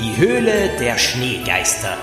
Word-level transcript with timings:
Die 0.00 0.16
Höhle 0.16 0.76
der 0.80 0.98
Schneegeister. 0.98 1.96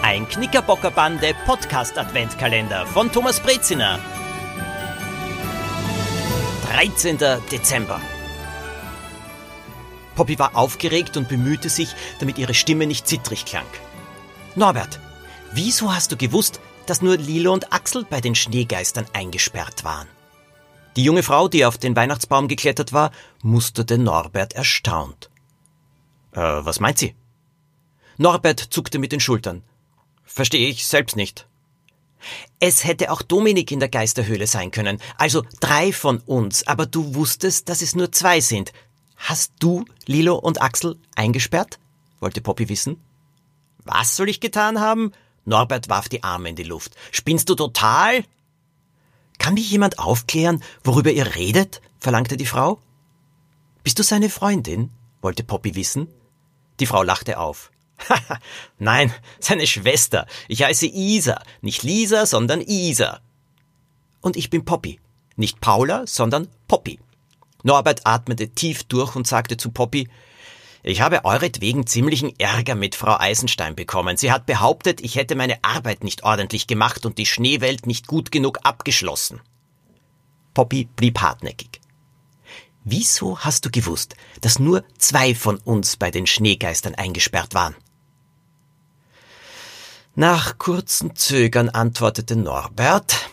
Ein 0.00 0.28
Knickerbockerbande 0.28 1.34
Podcast 1.44 1.98
Adventkalender 1.98 2.86
von 2.86 3.10
Thomas 3.10 3.40
Breziner. 3.40 3.98
13. 6.70 7.18
Dezember. 7.50 8.00
Poppy 10.14 10.38
war 10.38 10.56
aufgeregt 10.56 11.16
und 11.16 11.28
bemühte 11.28 11.68
sich, 11.68 11.96
damit 12.20 12.38
ihre 12.38 12.54
Stimme 12.54 12.86
nicht 12.86 13.08
zittrig 13.08 13.44
klang. 13.44 13.66
Norbert, 14.54 15.00
wieso 15.50 15.92
hast 15.92 16.12
du 16.12 16.16
gewusst, 16.16 16.60
dass 16.86 17.02
nur 17.02 17.16
Lilo 17.16 17.52
und 17.52 17.72
Axel 17.72 18.06
bei 18.08 18.20
den 18.20 18.36
Schneegeistern 18.36 19.06
eingesperrt 19.12 19.82
waren? 19.82 20.13
Die 20.96 21.04
junge 21.04 21.22
Frau, 21.22 21.48
die 21.48 21.64
auf 21.64 21.78
den 21.78 21.96
Weihnachtsbaum 21.96 22.48
geklettert 22.48 22.92
war, 22.92 23.10
musterte 23.42 23.98
Norbert 23.98 24.52
erstaunt. 24.52 25.30
Äh, 26.32 26.40
was 26.40 26.80
meint 26.80 26.98
sie? 26.98 27.14
Norbert 28.16 28.60
zuckte 28.60 28.98
mit 28.98 29.12
den 29.12 29.20
Schultern. 29.20 29.62
Verstehe 30.24 30.68
ich 30.68 30.86
selbst 30.86 31.16
nicht. 31.16 31.46
Es 32.58 32.84
hätte 32.84 33.10
auch 33.10 33.22
Dominik 33.22 33.70
in 33.70 33.80
der 33.80 33.88
Geisterhöhle 33.88 34.46
sein 34.46 34.70
können, 34.70 35.00
also 35.18 35.44
drei 35.60 35.92
von 35.92 36.18
uns, 36.18 36.66
aber 36.66 36.86
du 36.86 37.14
wusstest, 37.14 37.68
dass 37.68 37.82
es 37.82 37.94
nur 37.94 38.12
zwei 38.12 38.40
sind. 38.40 38.72
Hast 39.16 39.52
du 39.58 39.84
Lilo 40.06 40.36
und 40.36 40.62
Axel 40.62 40.96
eingesperrt? 41.16 41.78
wollte 42.20 42.40
Poppy 42.40 42.68
wissen. 42.68 43.00
Was 43.84 44.16
soll 44.16 44.30
ich 44.30 44.40
getan 44.40 44.80
haben? 44.80 45.12
Norbert 45.44 45.90
warf 45.90 46.08
die 46.08 46.22
Arme 46.22 46.48
in 46.48 46.56
die 46.56 46.62
Luft. 46.62 46.96
Spinnst 47.10 47.50
du 47.50 47.54
total? 47.54 48.24
Kann 49.38 49.54
mich 49.54 49.70
jemand 49.70 49.98
aufklären, 49.98 50.62
worüber 50.82 51.10
ihr 51.10 51.34
redet? 51.34 51.80
verlangte 51.98 52.36
die 52.36 52.46
Frau. 52.46 52.80
Bist 53.82 53.98
du 53.98 54.02
seine 54.02 54.30
Freundin? 54.30 54.90
wollte 55.20 55.42
Poppy 55.42 55.74
wissen. 55.74 56.08
Die 56.80 56.86
Frau 56.86 57.02
lachte 57.02 57.38
auf. 57.38 57.70
Haha, 58.08 58.38
nein, 58.78 59.12
seine 59.40 59.66
Schwester. 59.66 60.26
Ich 60.48 60.62
heiße 60.62 60.86
Isa, 60.86 61.42
nicht 61.62 61.82
Lisa, 61.82 62.26
sondern 62.26 62.60
Isa. 62.60 63.20
Und 64.20 64.36
ich 64.36 64.50
bin 64.50 64.64
Poppy. 64.64 65.00
Nicht 65.36 65.60
Paula, 65.60 66.06
sondern 66.06 66.48
Poppy. 66.68 66.98
Norbert 67.62 68.06
atmete 68.06 68.50
tief 68.50 68.84
durch 68.84 69.16
und 69.16 69.26
sagte 69.26 69.56
zu 69.56 69.70
Poppy, 69.70 70.08
ich 70.86 71.00
habe 71.00 71.24
euretwegen 71.24 71.86
ziemlichen 71.86 72.38
Ärger 72.38 72.74
mit 72.74 72.94
Frau 72.94 73.16
Eisenstein 73.18 73.74
bekommen. 73.74 74.18
Sie 74.18 74.30
hat 74.30 74.44
behauptet, 74.44 75.00
ich 75.00 75.16
hätte 75.16 75.34
meine 75.34 75.64
Arbeit 75.64 76.04
nicht 76.04 76.24
ordentlich 76.24 76.66
gemacht 76.66 77.06
und 77.06 77.16
die 77.16 77.24
Schneewelt 77.24 77.86
nicht 77.86 78.06
gut 78.06 78.30
genug 78.30 78.58
abgeschlossen. 78.64 79.40
Poppy 80.52 80.86
blieb 80.94 81.20
hartnäckig. 81.20 81.80
Wieso 82.84 83.38
hast 83.38 83.64
du 83.64 83.70
gewusst, 83.70 84.14
dass 84.42 84.58
nur 84.58 84.84
zwei 84.98 85.34
von 85.34 85.56
uns 85.56 85.96
bei 85.96 86.10
den 86.10 86.26
Schneegeistern 86.26 86.94
eingesperrt 86.94 87.54
waren? 87.54 87.74
Nach 90.14 90.58
kurzem 90.58 91.16
Zögern 91.16 91.70
antwortete 91.70 92.36
Norbert, 92.36 93.30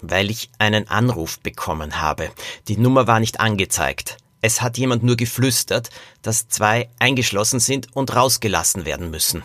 weil 0.00 0.30
ich 0.30 0.50
einen 0.58 0.88
Anruf 0.88 1.38
bekommen 1.38 2.00
habe. 2.00 2.32
Die 2.66 2.76
Nummer 2.76 3.06
war 3.06 3.20
nicht 3.20 3.38
angezeigt. 3.38 4.16
Es 4.42 4.60
hat 4.60 4.76
jemand 4.76 5.04
nur 5.04 5.16
geflüstert, 5.16 5.88
dass 6.20 6.48
zwei 6.48 6.90
eingeschlossen 6.98 7.60
sind 7.60 7.96
und 7.96 8.14
rausgelassen 8.14 8.84
werden 8.84 9.10
müssen. 9.10 9.44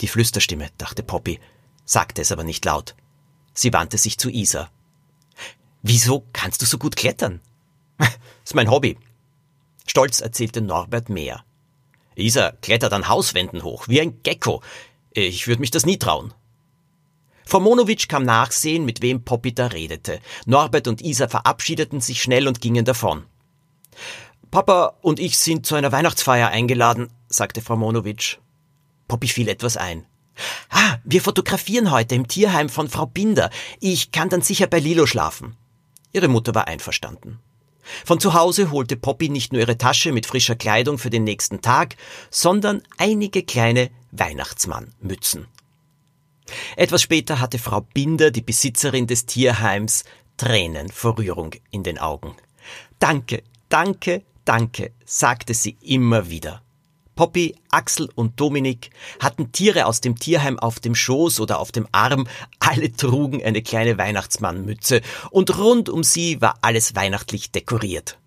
Die 0.00 0.08
Flüsterstimme, 0.08 0.70
dachte 0.78 1.02
Poppy, 1.02 1.38
sagte 1.84 2.22
es 2.22 2.32
aber 2.32 2.42
nicht 2.42 2.64
laut. 2.64 2.96
Sie 3.52 3.72
wandte 3.72 3.98
sich 3.98 4.18
zu 4.18 4.30
Isa. 4.30 4.70
Wieso 5.82 6.24
kannst 6.32 6.62
du 6.62 6.66
so 6.66 6.78
gut 6.78 6.96
klettern? 6.96 7.40
ist 8.44 8.54
mein 8.54 8.70
Hobby. 8.70 8.98
Stolz 9.86 10.20
erzählte 10.20 10.62
Norbert 10.62 11.10
mehr. 11.10 11.44
Isa 12.16 12.52
klettert 12.62 12.94
an 12.94 13.08
Hauswänden 13.08 13.62
hoch, 13.62 13.88
wie 13.88 14.00
ein 14.00 14.22
Gecko. 14.22 14.62
Ich 15.10 15.46
würde 15.46 15.60
mich 15.60 15.70
das 15.70 15.84
nie 15.84 15.98
trauen. 15.98 16.32
Frau 17.44 17.60
Monowitsch 17.60 18.08
kam 18.08 18.24
nachsehen, 18.24 18.86
mit 18.86 19.02
wem 19.02 19.22
Poppy 19.22 19.52
da 19.54 19.66
redete. 19.66 20.20
Norbert 20.46 20.88
und 20.88 21.02
Isa 21.02 21.28
verabschiedeten 21.28 22.00
sich 22.00 22.22
schnell 22.22 22.48
und 22.48 22.60
gingen 22.62 22.86
davon. 22.86 23.26
Papa 24.50 24.94
und 25.02 25.20
ich 25.20 25.38
sind 25.38 25.66
zu 25.66 25.74
einer 25.74 25.92
Weihnachtsfeier 25.92 26.48
eingeladen, 26.48 27.08
sagte 27.28 27.60
Frau 27.60 27.76
Monowitsch. 27.76 28.38
Poppy 29.08 29.28
fiel 29.28 29.48
etwas 29.48 29.76
ein. 29.76 30.06
Ah, 30.70 30.98
wir 31.04 31.22
fotografieren 31.22 31.90
heute 31.90 32.14
im 32.14 32.28
Tierheim 32.28 32.68
von 32.68 32.88
Frau 32.88 33.06
Binder. 33.06 33.50
Ich 33.80 34.12
kann 34.12 34.28
dann 34.28 34.42
sicher 34.42 34.66
bei 34.66 34.78
Lilo 34.78 35.06
schlafen. 35.06 35.56
Ihre 36.12 36.28
Mutter 36.28 36.54
war 36.54 36.66
einverstanden. 36.66 37.38
Von 38.04 38.20
zu 38.20 38.34
Hause 38.34 38.70
holte 38.70 38.96
Poppy 38.96 39.28
nicht 39.28 39.52
nur 39.52 39.60
ihre 39.60 39.78
Tasche 39.78 40.12
mit 40.12 40.26
frischer 40.26 40.56
Kleidung 40.56 40.98
für 40.98 41.10
den 41.10 41.24
nächsten 41.24 41.60
Tag, 41.60 41.96
sondern 42.30 42.82
einige 42.98 43.42
kleine 43.42 43.90
Weihnachtsmannmützen. 44.10 45.46
Etwas 46.76 47.02
später 47.02 47.40
hatte 47.40 47.58
Frau 47.58 47.80
Binder, 47.80 48.30
die 48.30 48.42
Besitzerin 48.42 49.06
des 49.06 49.26
Tierheims, 49.26 50.04
Tränen 50.36 50.88
vor 50.88 51.18
Rührung 51.18 51.52
in 51.70 51.82
den 51.82 51.98
Augen. 51.98 52.34
Danke, 52.98 53.42
Danke, 53.68 54.22
danke, 54.44 54.92
sagte 55.04 55.52
sie 55.52 55.76
immer 55.80 56.30
wieder. 56.30 56.62
Poppy, 57.16 57.56
Axel 57.70 58.10
und 58.14 58.38
Dominik 58.38 58.90
hatten 59.20 59.50
Tiere 59.50 59.86
aus 59.86 60.02
dem 60.02 60.18
Tierheim 60.18 60.58
auf 60.58 60.80
dem 60.80 60.94
Schoß 60.94 61.40
oder 61.40 61.58
auf 61.58 61.72
dem 61.72 61.88
Arm, 61.90 62.28
alle 62.60 62.92
trugen 62.92 63.42
eine 63.42 63.62
kleine 63.62 63.96
Weihnachtsmannmütze 63.96 65.00
und 65.30 65.56
rund 65.58 65.88
um 65.88 66.04
sie 66.04 66.40
war 66.42 66.58
alles 66.60 66.94
weihnachtlich 66.94 67.50
dekoriert. 67.50 68.18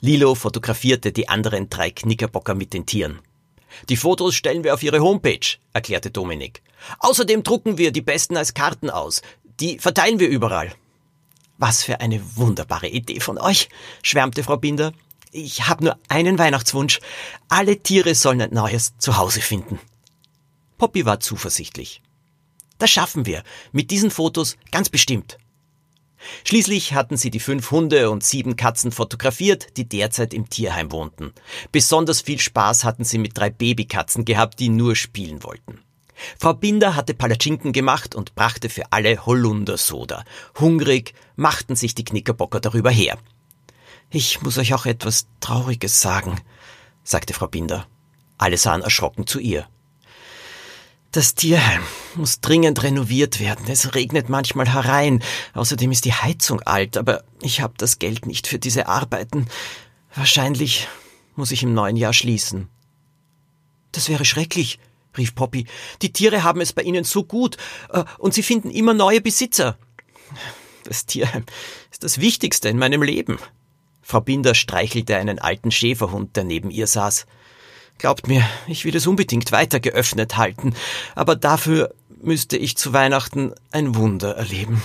Lilo 0.00 0.36
fotografierte 0.36 1.10
die 1.10 1.28
anderen 1.28 1.68
drei 1.68 1.90
Knickerbocker 1.90 2.54
mit 2.54 2.72
den 2.72 2.86
Tieren. 2.86 3.18
Die 3.88 3.96
Fotos 3.96 4.36
stellen 4.36 4.64
wir 4.64 4.72
auf 4.72 4.82
ihre 4.84 5.00
Homepage, 5.00 5.58
erklärte 5.72 6.10
Dominik. 6.10 6.62
Außerdem 7.00 7.42
drucken 7.42 7.76
wir 7.76 7.90
die 7.90 8.02
besten 8.02 8.36
als 8.36 8.54
Karten 8.54 8.88
aus. 8.88 9.20
Die 9.60 9.78
verteilen 9.80 10.20
wir 10.20 10.28
überall. 10.28 10.72
Was 11.58 11.82
für 11.82 12.00
eine 12.00 12.36
wunderbare 12.36 12.88
Idee 12.88 13.20
von 13.20 13.36
euch, 13.36 13.68
schwärmte 14.02 14.44
Frau 14.44 14.56
Binder. 14.56 14.92
Ich 15.32 15.68
habe 15.68 15.84
nur 15.84 15.98
einen 16.08 16.38
Weihnachtswunsch. 16.38 17.00
Alle 17.48 17.82
Tiere 17.82 18.14
sollen 18.14 18.40
ein 18.40 18.54
neues 18.54 18.96
Zuhause 18.98 19.40
finden. 19.40 19.78
Poppy 20.78 21.04
war 21.04 21.20
zuversichtlich. 21.20 22.00
Das 22.78 22.90
schaffen 22.90 23.26
wir. 23.26 23.42
Mit 23.72 23.90
diesen 23.90 24.12
Fotos 24.12 24.56
ganz 24.70 24.88
bestimmt. 24.88 25.36
Schließlich 26.44 26.94
hatten 26.94 27.16
sie 27.16 27.30
die 27.30 27.40
fünf 27.40 27.70
Hunde 27.70 28.10
und 28.10 28.24
sieben 28.24 28.56
Katzen 28.56 28.92
fotografiert, 28.92 29.76
die 29.76 29.88
derzeit 29.88 30.34
im 30.34 30.48
Tierheim 30.48 30.90
wohnten. 30.92 31.32
Besonders 31.72 32.20
viel 32.20 32.40
Spaß 32.40 32.84
hatten 32.84 33.04
sie 33.04 33.18
mit 33.18 33.36
drei 33.36 33.50
Babykatzen 33.50 34.24
gehabt, 34.24 34.60
die 34.60 34.68
nur 34.68 34.96
spielen 34.96 35.42
wollten. 35.42 35.80
Frau 36.38 36.52
Binder 36.52 36.96
hatte 36.96 37.14
Palatschinken 37.14 37.72
gemacht 37.72 38.14
und 38.14 38.34
brachte 38.34 38.68
für 38.68 38.92
alle 38.92 39.24
Holundersoda. 39.26 40.24
Hungrig 40.58 41.14
machten 41.36 41.76
sich 41.76 41.94
die 41.94 42.04
Knickerbocker 42.04 42.60
darüber 42.60 42.90
her. 42.90 43.18
Ich 44.10 44.42
muss 44.42 44.58
euch 44.58 44.74
auch 44.74 44.86
etwas 44.86 45.26
Trauriges 45.40 46.00
sagen, 46.00 46.40
sagte 47.04 47.34
Frau 47.34 47.46
Binder. 47.46 47.86
Alle 48.38 48.56
sahen 48.56 48.82
erschrocken 48.82 49.26
zu 49.26 49.38
ihr. 49.38 49.68
Das 51.10 51.34
Tierheim 51.34 51.82
muss 52.16 52.40
dringend 52.40 52.82
renoviert 52.82 53.40
werden. 53.40 53.64
Es 53.68 53.94
regnet 53.94 54.28
manchmal 54.28 54.72
herein. 54.72 55.22
Außerdem 55.54 55.90
ist 55.90 56.04
die 56.04 56.12
Heizung 56.12 56.60
alt, 56.62 56.96
aber 56.96 57.24
ich 57.40 57.60
habe 57.60 57.74
das 57.78 57.98
Geld 57.98 58.26
nicht 58.26 58.46
für 58.46 58.58
diese 58.58 58.88
Arbeiten. 58.88 59.48
Wahrscheinlich 60.14 60.86
muss 61.34 61.50
ich 61.50 61.62
im 61.62 61.72
neuen 61.72 61.96
Jahr 61.96 62.12
schließen. 62.12 62.68
Das 63.92 64.08
wäre 64.08 64.26
schrecklich, 64.26 64.78
rief 65.16 65.34
Poppy. 65.34 65.66
Die 66.02 66.12
Tiere 66.12 66.42
haben 66.42 66.60
es 66.60 66.72
bei 66.72 66.82
Ihnen 66.82 67.04
so 67.04 67.24
gut, 67.24 67.56
äh, 67.92 68.04
und 68.18 68.34
Sie 68.34 68.42
finden 68.42 68.70
immer 68.70 68.94
neue 68.94 69.20
Besitzer. 69.20 69.78
Das 70.84 71.06
Tierheim 71.06 71.44
ist 71.90 72.04
das 72.04 72.20
Wichtigste 72.20 72.68
in 72.68 72.78
meinem 72.78 73.02
Leben. 73.02 73.38
Frau 74.00 74.20
Binder 74.20 74.54
streichelte 74.54 75.16
einen 75.16 75.38
alten 75.38 75.70
Schäferhund, 75.70 76.36
der 76.36 76.44
neben 76.44 76.70
ihr 76.70 76.86
saß. 76.86 77.26
Glaubt 77.98 78.26
mir, 78.28 78.42
ich 78.66 78.84
will 78.84 78.96
es 78.96 79.06
unbedingt 79.06 79.52
weiter 79.52 79.80
geöffnet 79.80 80.36
halten, 80.36 80.74
aber 81.14 81.36
dafür 81.36 81.92
müsste 82.22 82.56
ich 82.56 82.76
zu 82.76 82.92
Weihnachten 82.92 83.52
ein 83.70 83.96
Wunder 83.96 84.36
erleben. 84.36 84.82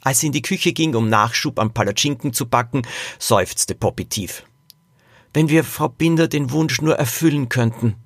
Als 0.00 0.20
sie 0.20 0.28
in 0.28 0.32
die 0.32 0.42
Küche 0.42 0.72
ging, 0.72 0.94
um 0.94 1.08
Nachschub 1.08 1.58
am 1.58 1.74
Palatschinken 1.74 2.32
zu 2.32 2.46
backen, 2.46 2.86
seufzte 3.18 3.74
Poppy 3.74 4.06
tief. 4.06 4.44
Wenn 5.34 5.48
wir 5.48 5.64
Frau 5.64 5.88
Binder 5.88 6.28
den 6.28 6.50
Wunsch 6.50 6.80
nur 6.80 6.96
erfüllen 6.96 7.48
könnten. 7.48 7.96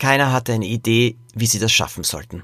Keiner 0.00 0.32
hatte 0.32 0.54
eine 0.54 0.66
Idee, 0.66 1.16
wie 1.34 1.46
sie 1.46 1.58
das 1.58 1.70
schaffen 1.70 2.04
sollten. 2.04 2.42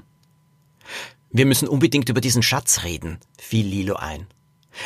Wir 1.31 1.47
müssen 1.47 1.67
unbedingt 1.67 2.07
über 2.07 2.21
diesen 2.21 2.43
Schatz 2.43 2.83
reden, 2.83 3.19
fiel 3.39 3.65
Lilo 3.65 3.95
ein. 3.95 4.27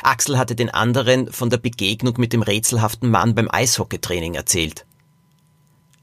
Axel 0.03 0.37
hatte 0.37 0.55
den 0.55 0.69
anderen 0.69 1.31
von 1.31 1.49
der 1.49 1.57
Begegnung 1.57 2.15
mit 2.17 2.31
dem 2.31 2.41
rätselhaften 2.41 3.11
Mann 3.11 3.35
beim 3.35 3.49
Eishockeytraining 3.51 4.35
erzählt. 4.35 4.85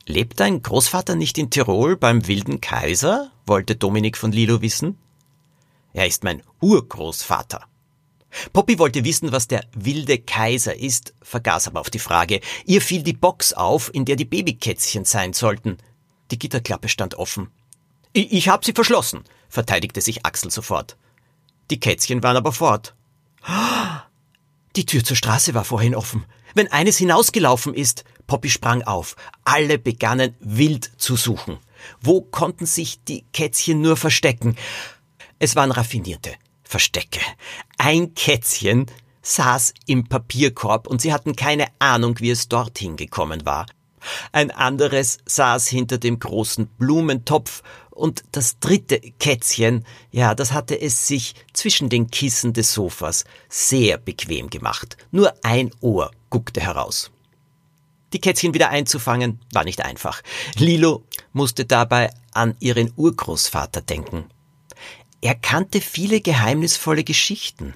Lebt 0.06 0.41
dein 0.41 0.62
Großvater 0.62 1.17
nicht 1.17 1.38
in 1.38 1.49
Tirol 1.49 1.97
beim 1.97 2.29
wilden 2.29 2.61
Kaiser? 2.61 3.32
wollte 3.47 3.75
Dominik 3.75 4.19
von 4.19 4.31
Lilo 4.31 4.61
wissen. 4.61 4.99
Er 5.94 6.06
ist 6.06 6.23
mein 6.23 6.43
Urgroßvater. 6.61 7.62
Poppy 8.53 8.79
wollte 8.79 9.05
wissen, 9.05 9.32
was 9.32 9.49
der 9.49 9.65
wilde 9.75 10.19
Kaiser 10.19 10.76
ist, 10.76 11.15
vergaß 11.23 11.69
aber 11.69 11.81
auf 11.81 11.88
die 11.88 11.99
Frage. 11.99 12.41
Ihr 12.67 12.82
fiel 12.82 13.03
die 13.03 13.15
Box 13.15 13.55
auf, 13.55 13.91
in 13.94 14.05
der 14.05 14.17
die 14.17 14.26
Babykätzchen 14.26 15.06
sein 15.06 15.32
sollten. 15.32 15.79
Die 16.31 16.39
Gitterklappe 16.39 16.89
stand 16.89 17.15
offen. 17.15 17.51
Ich, 18.13 18.33
ich 18.33 18.49
hab 18.49 18.65
sie 18.65 18.73
verschlossen, 18.73 19.25
verteidigte 19.49 20.01
sich 20.01 20.25
Axel 20.25 20.51
sofort. 20.51 20.97
Die 21.71 21.81
Kätzchen 21.81 22.23
waren 22.23 22.37
aber 22.37 22.53
fort. 22.53 22.95
Die 24.77 24.87
Tür 24.87 25.03
zur 25.03 25.17
Straße 25.17 25.55
war 25.55 25.65
vorhin 25.65 25.95
offen. 25.95 26.25
Wenn 26.55 26.71
eines 26.71 26.99
hinausgelaufen 26.99 27.75
ist, 27.75 28.05
Poppy 28.27 28.51
sprang 28.51 28.83
auf. 28.83 29.17
Alle 29.45 29.79
begannen 29.79 30.37
wild 30.41 30.91
zu 30.99 31.17
suchen. 31.17 31.59
Wo 32.01 32.21
konnten 32.21 32.67
sich 32.67 33.03
die 33.05 33.25
Kätzchen 33.33 33.81
nur 33.81 33.97
verstecken? 33.97 34.57
Es 35.39 35.57
waren 35.57 35.71
raffinierte 35.71 36.35
Verstecke. 36.63 37.21
Ein 37.79 38.15
Kätzchen 38.15 38.87
saß 39.23 39.75
im 39.87 40.09
Papierkorb 40.09 40.87
und 40.87 41.01
sie 41.01 41.13
hatten 41.13 41.37
keine 41.37 41.67
Ahnung, 41.79 42.21
wie 42.21 42.31
es 42.31 42.49
dorthin 42.49 42.97
gekommen 42.97 43.45
war. 43.47 43.67
Ein 44.32 44.50
anderes 44.50 45.19
saß 45.26 45.69
hinter 45.69 45.99
dem 45.99 46.19
großen 46.19 46.66
Blumentopf 46.66 47.62
und 47.90 48.22
das 48.32 48.60
dritte 48.60 49.00
Kätzchen, 49.00 49.84
ja, 50.12 50.34
das 50.34 50.52
hatte 50.52 50.81
es 50.81 51.06
sich 51.06 51.34
zwischen 51.52 51.88
den 51.88 52.10
Kissen 52.10 52.52
des 52.52 52.72
Sofas 52.72 53.25
sehr 53.49 53.99
bequem 53.99 54.50
gemacht. 54.50 54.96
Nur 55.10 55.34
ein 55.43 55.70
Ohr 55.81 56.10
guckte 56.31 56.60
heraus. 56.60 57.10
Die 58.12 58.20
Kätzchen 58.20 58.55
wieder 58.55 58.70
einzufangen 58.70 59.40
war 59.52 59.64
nicht 59.64 59.84
einfach. 59.84 60.22
Lilo 60.55 61.05
musste 61.32 61.64
dabei 61.64 62.10
an 62.32 62.55
ihren 62.60 62.93
Urgroßvater 62.96 63.82
denken. 63.82 64.25
Er 65.20 65.34
kannte 65.34 65.81
viele 65.81 66.20
geheimnisvolle 66.20 67.05
Geschichten. 67.05 67.75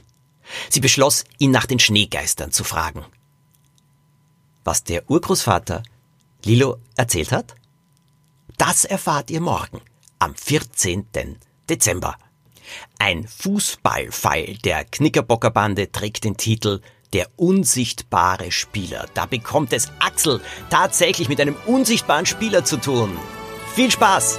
Sie 0.70 0.81
beschloss, 0.81 1.25
ihn 1.38 1.50
nach 1.50 1.67
den 1.67 1.81
Schneegeistern 1.81 2.52
zu 2.52 2.64
fragen. 2.64 3.05
Was 4.64 4.84
der 4.84 5.11
Urgroßvater 5.11 5.82
Lilo 6.44 6.79
erzählt 6.97 7.33
hat? 7.33 7.55
Das 8.59 8.85
erfahrt 8.85 9.31
ihr 9.31 9.41
morgen, 9.41 9.81
am 10.19 10.35
14. 10.35 11.06
Dezember. 11.69 12.17
Ein 12.99 13.27
Fußballpfeil 13.27 14.56
der 14.65 14.85
Knickerbockerbande 14.85 15.91
trägt 15.93 16.25
den 16.25 16.37
Titel 16.37 16.81
Der 17.12 17.29
unsichtbare 17.37 18.50
Spieler. 18.50 19.06
Da 19.15 19.27
bekommt 19.27 19.73
es 19.73 19.91
Axel 19.99 20.41
tatsächlich 20.71 21.29
mit 21.29 21.41
einem 21.41 21.56
unsichtbaren 21.67 22.27
Spieler 22.27 22.65
zu 22.65 22.77
tun. 22.79 23.17
Viel 23.75 23.91
Spaß! 23.91 24.39